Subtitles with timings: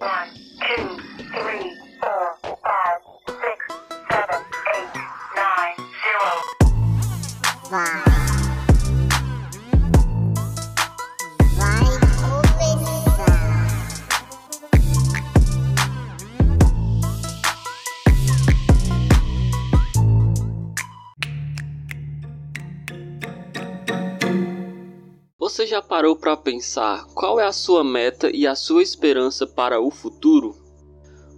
[0.00, 0.98] One, two,
[25.70, 29.88] já parou para pensar qual é a sua meta e a sua esperança para o
[29.88, 30.56] futuro?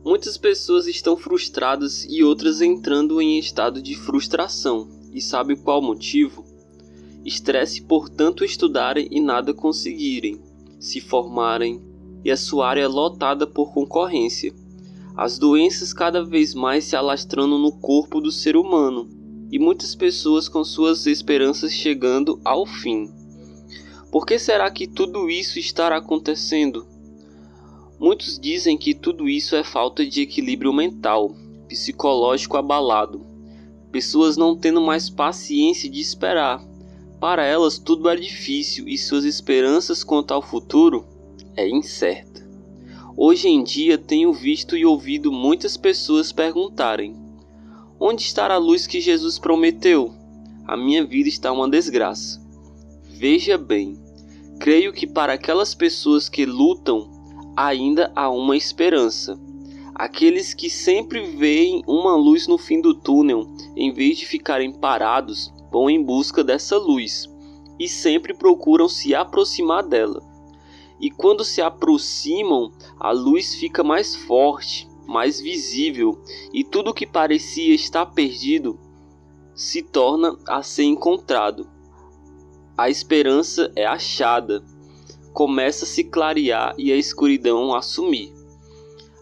[0.03, 4.89] Muitas pessoas estão frustradas e outras entrando em estado de frustração.
[5.13, 6.47] E sabe qual motivo?
[7.23, 10.41] Estresse por tanto estudarem e nada conseguirem,
[10.81, 11.83] se formarem
[12.25, 14.55] e a sua área lotada por concorrência.
[15.15, 19.11] As doenças cada vez mais se alastrando no corpo do ser humano
[19.53, 23.22] e muitas pessoas com suas esperanças chegando ao fim.
[24.13, 26.87] Por que será que tudo isso estará acontecendo?
[27.99, 31.35] Muitos dizem que tudo isso é falta de equilíbrio mental,
[31.67, 33.25] psicológico abalado,
[33.91, 36.63] pessoas não tendo mais paciência de esperar.
[37.19, 41.07] Para elas tudo é difícil e suas esperanças quanto ao futuro
[41.57, 42.47] é incerta.
[43.17, 47.17] Hoje em dia tenho visto e ouvido muitas pessoas perguntarem:
[47.99, 50.13] Onde está a luz que Jesus prometeu?
[50.67, 52.42] A minha vida está uma desgraça.
[53.23, 54.03] Veja bem,
[54.59, 57.09] creio que para aquelas pessoas que lutam
[57.56, 59.39] ainda há uma esperança.
[59.95, 65.55] Aqueles que sempre veem uma luz no fim do túnel, em vez de ficarem parados,
[65.70, 67.28] vão em busca dessa luz
[67.78, 70.20] e sempre procuram se aproximar dela.
[71.00, 76.20] E quando se aproximam, a luz fica mais forte, mais visível,
[76.53, 78.77] e tudo que parecia estar perdido
[79.55, 81.70] se torna a ser encontrado.
[82.77, 84.65] A esperança é achada,
[85.34, 88.33] começa a se clarear e a escuridão a sumir.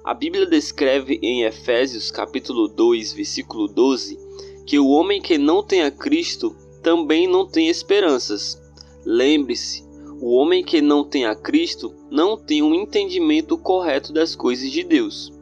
[0.05, 4.17] A Bíblia descreve em Efésios capítulo 2, versículo 12,
[4.65, 8.57] que o homem que não tem a Cristo também não tem esperanças.
[9.05, 9.85] Lembre-se,
[10.21, 14.85] o homem que não tem a Cristo não tem um entendimento correto das coisas de
[14.85, 15.33] Deus.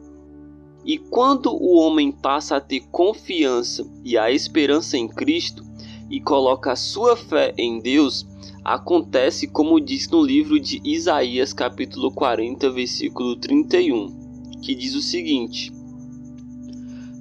[0.83, 5.68] E quando o homem passa a ter confiança e a esperança em Cristo
[6.09, 8.25] e coloca sua fé em Deus,
[8.63, 15.71] acontece como diz no livro de Isaías, capítulo 40, versículo 31, que diz o seguinte: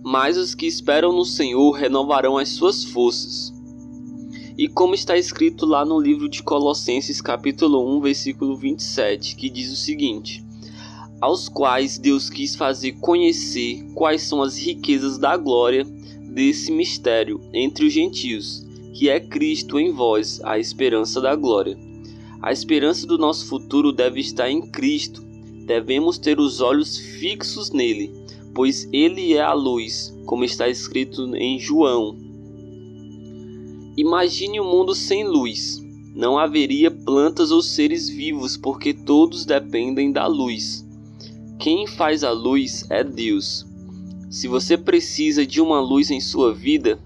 [0.02, 3.52] Mas os que esperam no Senhor renovarão as suas forças.
[4.56, 9.70] E como está escrito lá no livro de Colossenses, capítulo 1, versículo 27, que diz
[9.70, 10.44] o seguinte:
[11.20, 17.86] Aos quais Deus quis fazer conhecer quais são as riquezas da glória desse mistério entre
[17.86, 18.67] os gentios,
[18.98, 21.78] que é Cristo em vós, a esperança da glória.
[22.42, 25.22] A esperança do nosso futuro deve estar em Cristo.
[25.66, 28.12] Devemos ter os olhos fixos nele,
[28.52, 32.16] pois ele é a luz, como está escrito em João
[33.96, 35.80] Imagine um mundo sem luz.
[36.12, 40.84] Não haveria plantas ou seres vivos porque todos dependem da luz.
[41.60, 43.64] Quem faz a luz é Deus.
[44.28, 46.98] Se você precisa de uma luz em sua vida,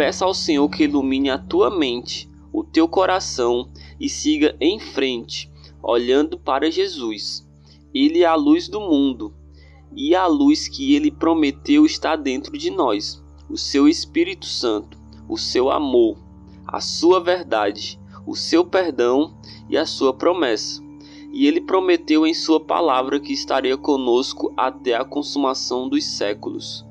[0.00, 3.68] peça ao Senhor que ilumine a tua mente, o teu coração
[4.00, 5.52] e siga em frente,
[5.82, 7.46] olhando para Jesus.
[7.92, 9.34] Ele é a luz do mundo
[9.94, 14.96] e a luz que ele prometeu está dentro de nós, o seu Espírito Santo,
[15.28, 16.16] o seu amor
[16.66, 19.34] a sua verdade, o seu perdão
[19.68, 20.82] e a sua promessa.
[21.30, 26.88] E ele prometeu em sua palavra que estaria conosco até a consumação dos séculos.